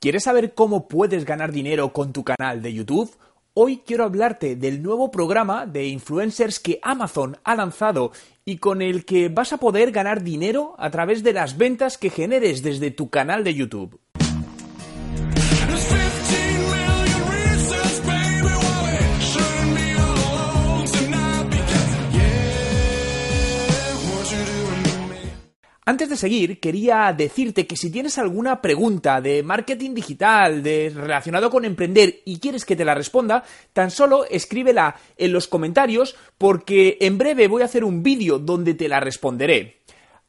[0.00, 3.14] ¿Quieres saber cómo puedes ganar dinero con tu canal de YouTube?
[3.52, 8.10] Hoy quiero hablarte del nuevo programa de influencers que Amazon ha lanzado
[8.46, 12.08] y con el que vas a poder ganar dinero a través de las ventas que
[12.08, 14.00] generes desde tu canal de YouTube.
[25.90, 31.50] Antes de seguir, quería decirte que si tienes alguna pregunta de marketing digital, de relacionado
[31.50, 36.96] con emprender y quieres que te la responda, tan solo escríbela en los comentarios porque
[37.00, 39.80] en breve voy a hacer un vídeo donde te la responderé.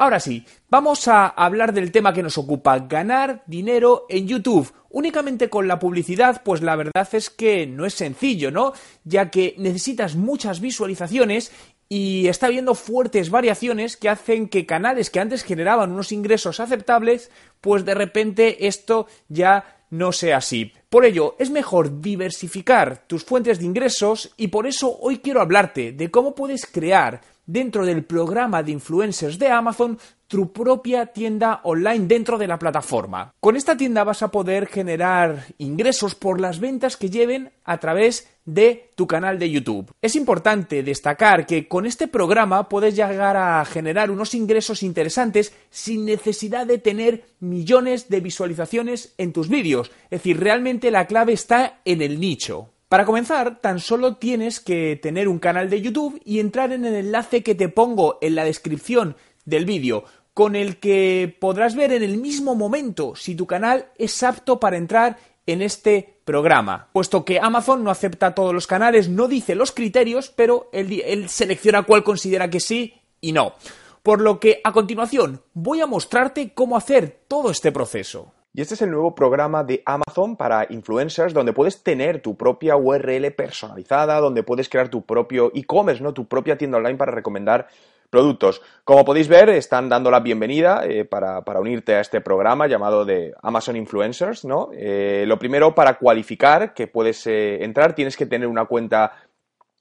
[0.00, 4.72] Ahora sí, vamos a hablar del tema que nos ocupa, ganar dinero en YouTube.
[4.90, 8.74] Únicamente con la publicidad, pues la verdad es que no es sencillo, ¿no?
[9.02, 11.50] Ya que necesitas muchas visualizaciones
[11.88, 17.30] y está habiendo fuertes variaciones que hacen que canales que antes generaban unos ingresos aceptables,
[17.60, 20.72] pues de repente esto ya no sea así.
[20.90, 25.92] Por ello, es mejor diversificar tus fuentes de ingresos y por eso hoy quiero hablarte
[25.92, 32.06] de cómo puedes crear dentro del programa de influencers de Amazon tu propia tienda online
[32.06, 33.32] dentro de la plataforma.
[33.40, 38.28] Con esta tienda vas a poder generar ingresos por las ventas que lleven a través
[38.44, 39.90] de tu canal de YouTube.
[40.02, 46.04] Es importante destacar que con este programa puedes llegar a generar unos ingresos interesantes sin
[46.04, 49.90] necesidad de tener millones de visualizaciones en tus vídeos.
[50.04, 52.68] Es decir, realmente la clave está en el nicho.
[52.88, 56.94] Para comenzar, tan solo tienes que tener un canal de YouTube y entrar en el
[56.94, 62.02] enlace que te pongo en la descripción del vídeo, con el que podrás ver en
[62.02, 66.88] el mismo momento si tu canal es apto para entrar en este programa.
[66.92, 71.82] Puesto que Amazon no acepta todos los canales, no dice los criterios, pero él, selecciona
[71.82, 73.54] cuál considera que sí y no.
[74.02, 78.32] Por lo que a continuación voy a mostrarte cómo hacer todo este proceso.
[78.52, 82.76] Y este es el nuevo programa de Amazon para influencers donde puedes tener tu propia
[82.76, 86.14] URL personalizada, donde puedes crear tu propio e-commerce, ¿no?
[86.14, 87.68] Tu propia tienda online para recomendar
[88.10, 88.62] productos.
[88.84, 93.34] Como podéis ver, están dando la bienvenida eh, para, unirte a este programa llamado de
[93.42, 94.70] Amazon Influencers, ¿no?
[94.72, 99.12] Eh, lo primero, para cualificar que puedes eh, entrar, tienes que tener una cuenta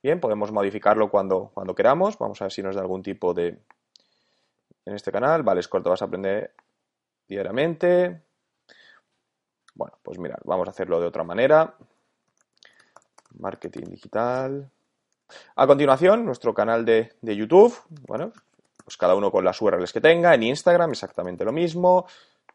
[0.00, 2.16] Bien, podemos modificarlo cuando, cuando queramos.
[2.16, 3.58] Vamos a ver si nos da algún tipo de...
[4.84, 6.54] En este canal, vale, es corto, vas a aprender
[7.26, 8.22] diariamente.
[9.74, 11.74] Bueno, pues mirad, vamos a hacerlo de otra manera.
[13.40, 14.70] Marketing digital.
[15.56, 17.76] A continuación, nuestro canal de, YouTube.
[18.06, 18.32] Bueno,
[18.88, 20.32] pues cada uno con las URLs que tenga.
[20.32, 22.06] En Instagram exactamente lo mismo.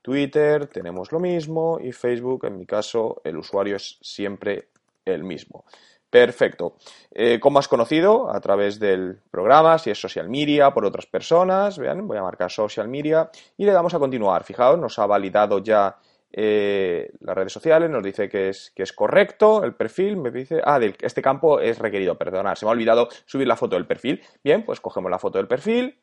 [0.01, 1.77] Twitter tenemos lo mismo.
[1.79, 4.69] Y Facebook, en mi caso, el usuario es siempre
[5.05, 5.63] el mismo.
[6.09, 6.77] Perfecto.
[7.11, 8.31] Eh, ¿Cómo has conocido?
[8.31, 11.77] A través del programa, si es social media, por otras personas.
[11.77, 14.43] Vean, voy a marcar social media y le damos a continuar.
[14.43, 15.99] Fijaos, nos ha validado ya
[16.35, 20.61] eh, las redes sociales, nos dice que es, que es correcto el perfil, me dice,
[20.65, 24.19] ah, este campo es requerido, perdonad, se me ha olvidado subir la foto del perfil.
[24.43, 25.95] Bien, pues cogemos la foto del perfil,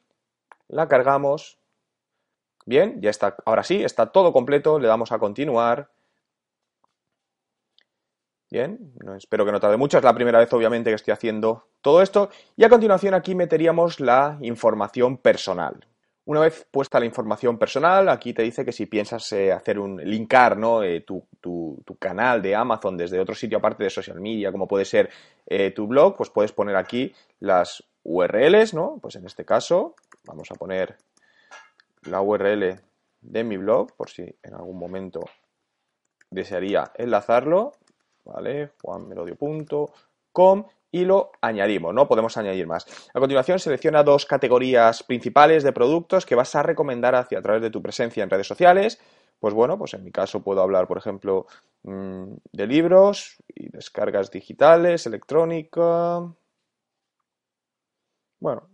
[0.70, 1.58] la cargamos,
[2.64, 5.90] bien, ya está, ahora sí, está todo completo, le damos a continuar.
[8.50, 11.69] Bien, no, espero que no tarde mucho, es la primera vez obviamente que estoy haciendo
[11.81, 12.31] todo esto.
[12.56, 15.87] Y a continuación aquí meteríamos la información personal.
[16.25, 19.96] Una vez puesta la información personal, aquí te dice que si piensas eh, hacer un
[19.96, 20.82] linkar ¿no?
[20.82, 21.26] Eh, tu,
[21.99, 25.11] canal de Amazon desde otro sitio aparte de social media, como puede ser
[25.46, 28.99] eh, tu blog, pues puedes poner aquí las URLs, ¿no?
[29.02, 29.94] Pues en este caso
[30.25, 30.96] vamos a poner
[32.02, 32.81] la URL
[33.20, 35.20] de mi blog, por si en algún momento
[36.31, 37.72] desearía enlazarlo,
[38.25, 38.72] ¿vale?
[38.82, 42.08] juanmerodio.com y lo añadimos, ¿no?
[42.08, 42.87] Podemos añadir más.
[43.14, 47.62] A continuación, selecciona dos categorías principales de productos que vas a recomendar hacia a través
[47.62, 49.00] de tu presencia en redes sociales.
[49.38, 51.46] Pues bueno, pues en mi caso puedo hablar, por ejemplo,
[51.84, 56.20] mm, de libros y descargas digitales, electrónica.
[58.40, 58.69] Bueno,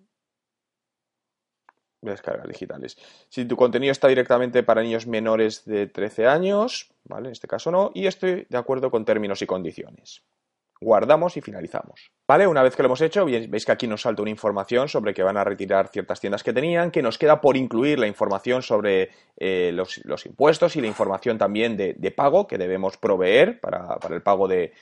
[2.00, 2.96] descargas digitales.
[3.28, 7.28] Si tu contenido está directamente para niños menores de 13 años, ¿vale?
[7.28, 10.22] En este caso no, y estoy de acuerdo con términos y condiciones.
[10.78, 12.10] Guardamos y finalizamos.
[12.28, 12.46] ¿Vale?
[12.46, 15.22] Una vez que lo hemos hecho, veis que aquí nos salta una información sobre que
[15.22, 19.10] van a retirar ciertas tiendas que tenían, que nos queda por incluir la información sobre
[19.38, 24.48] eh, los, impuestos y la información también de, pago que debemos proveer para, el pago
[24.48, 24.72] de,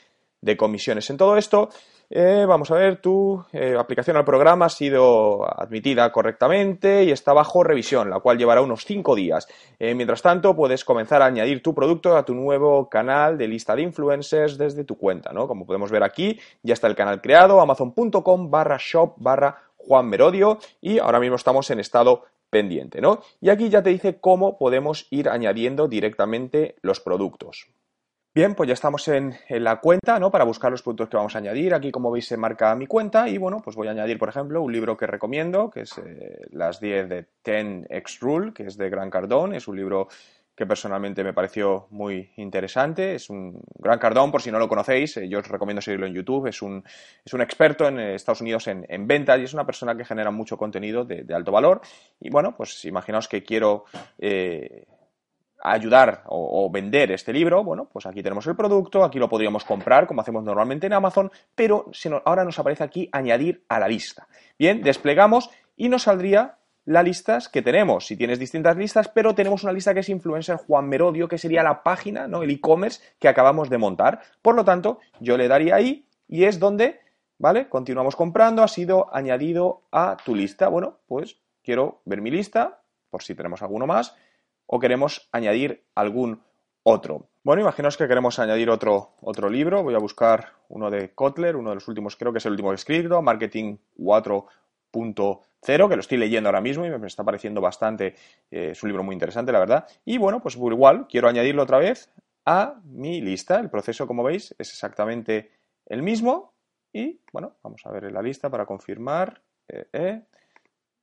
[0.41, 1.69] de comisiones en todo esto.
[2.11, 7.33] Eh, vamos a ver, tu eh, aplicación al programa ha sido admitida correctamente y está
[7.33, 9.49] bajo revisión, la cual llevará unos 5 días.
[9.79, 13.75] Eh, mientras tanto, puedes comenzar a añadir tu producto a tu nuevo canal de lista
[13.75, 15.49] de influencers desde tu cuenta, ¿no?
[15.49, 20.59] Como podemos ver aquí, ya está el canal creado, amazon.com barra shop barra Juan Merodio
[20.81, 23.21] y ahora mismo estamos en estado pendiente, ¿no?
[23.41, 27.67] Y aquí ya te dice cómo podemos ir añadiendo directamente los productos.
[28.35, 30.29] Bien, pues ya estamos en, la cuenta, ¿no?
[30.29, 31.73] Para buscar los productos que vamos a añadir.
[31.73, 34.61] Aquí, como veis, se marca mi cuenta y, bueno, pues voy a añadir, por ejemplo,
[34.61, 38.91] un libro que recomiendo, que es eh, Las 10 de 10X Rule, que es de
[38.91, 39.55] Gran Cardón.
[39.55, 40.09] Es un libro
[40.57, 43.15] que personalmente me pareció muy interesante.
[43.15, 46.15] Es un Gran Cardón, por si no lo conocéis, eh, yo os recomiendo seguirlo en
[46.15, 46.49] YouTube.
[46.49, 46.83] Es un,
[47.25, 50.33] es un experto en Estados Unidos en, en ventas y es una persona que genera
[50.33, 51.83] mucho contenido de, alto valor.
[52.19, 53.85] Y bueno, pues imaginaos que quiero...
[54.19, 54.87] Eh,
[55.65, 60.07] ayudar o, vender este libro, bueno, pues aquí tenemos el producto, aquí lo podríamos comprar
[60.07, 61.91] como hacemos normalmente en Amazon, pero
[62.27, 64.29] ahora nos aparece aquí añadir a la lista.
[64.59, 68.07] Bien, desplegamos y nos saldría las listas que tenemos.
[68.07, 71.63] Si tienes distintas listas, pero tenemos una lista que es Influencer Juan Merodio, que sería
[71.63, 72.43] la página, ¿no?
[72.43, 74.21] El e-commerce que acabamos de montar.
[74.43, 77.01] Por lo tanto, yo le daría ahí y es donde,
[77.39, 77.71] ¿vale?
[77.71, 80.69] Continuamos comprando, ha sido añadido a tu lista.
[80.69, 84.15] Bueno, pues quiero ver mi lista, por si tenemos alguno más
[84.67, 86.43] o queremos añadir algún
[86.83, 87.29] otro.
[87.43, 89.83] Bueno, imaginaos que queremos añadir otro, otro libro.
[89.83, 92.71] Voy a buscar uno de Kotler, uno de los últimos, creo que es el último
[92.71, 97.61] que he escrito, Marketing 4.0, que lo estoy leyendo ahora mismo y me está pareciendo
[97.61, 98.15] bastante,
[98.51, 99.87] eh, es un libro muy interesante, la verdad.
[100.05, 102.11] Y bueno, pues igual, quiero añadirlo otra vez
[102.47, 103.61] a mi lista.
[103.61, 105.51] El proceso, como veis, es exactamente
[105.87, 106.55] el mismo.
[106.93, 109.43] Y bueno, vamos a ver la lista para confirmar.
[109.69, 110.23] Eh, eh.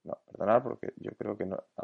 [0.03, 1.57] No, perdonad porque yo creo que no.
[1.77, 1.83] Ah,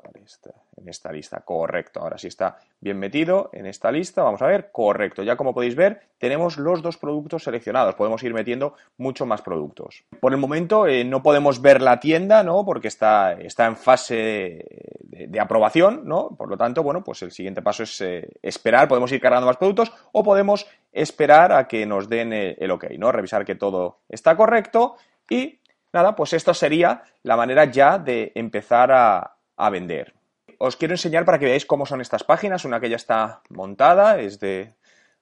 [0.75, 1.99] en esta lista, correcto.
[2.01, 4.23] Ahora sí está bien metido en esta lista.
[4.23, 5.23] Vamos a ver, correcto.
[5.23, 7.95] Ya como podéis ver, tenemos los dos productos seleccionados.
[7.95, 10.03] Podemos ir metiendo mucho más productos.
[10.19, 12.65] Por el momento eh, no podemos ver la tienda, ¿no?
[12.65, 14.65] Porque está, está en fase
[15.01, 16.29] de, aprobación, ¿no?
[16.35, 18.87] Por lo tanto, bueno, pues el siguiente paso es eh, esperar.
[18.87, 22.85] Podemos ir cargando más productos o podemos esperar a que nos den el, el ok,
[22.97, 23.11] ¿no?
[23.11, 24.95] Revisar que todo está correcto
[25.29, 25.59] y
[25.93, 29.33] Nada, pues esto sería la manera ya de empezar a,
[29.71, 30.13] vender.
[30.59, 32.65] Os quiero enseñar para que veáis cómo son estas páginas.
[32.65, 34.73] Una que ya está montada, es de,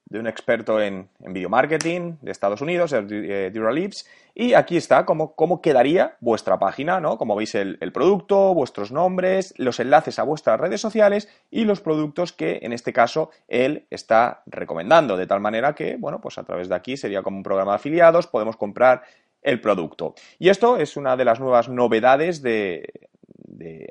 [0.09, 4.05] un experto en, video marketing de Estados Unidos, de Duralips.
[4.33, 7.17] Y aquí está cómo, cómo, quedaría vuestra página, ¿no?
[7.17, 11.79] Como veis el, el, producto, vuestros nombres, los enlaces a vuestras redes sociales y los
[11.79, 15.15] productos que en este caso él está recomendando.
[15.15, 17.75] De tal manera que, bueno, pues a través de aquí sería como un programa de
[17.75, 19.03] afiliados, podemos comprar
[19.45, 20.15] el producto.
[20.39, 22.91] Y esto es una de las nuevas novedades de,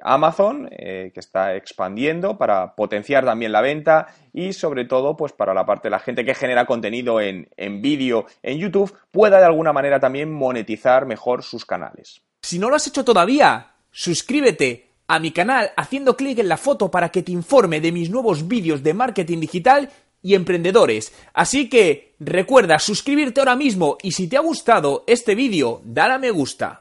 [0.03, 5.55] Amazon eh, que está expandiendo para potenciar también la venta y sobre todo pues para
[5.55, 9.47] la parte de la gente que genera contenido en, en vídeo en YouTube pueda de
[9.47, 12.21] alguna manera también monetizar mejor sus canales.
[12.43, 16.91] Si no lo has hecho todavía, suscríbete a mi canal haciendo clic en la foto
[16.91, 19.91] para que te informe de mis nuevos vídeos de marketing digital
[20.25, 21.13] y emprendedores.
[21.33, 26.19] Así que recuerda suscribirte ahora mismo y si te ha gustado este vídeo, dale a
[26.19, 26.81] me gusta.